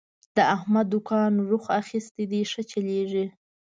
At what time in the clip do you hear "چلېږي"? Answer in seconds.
2.71-3.25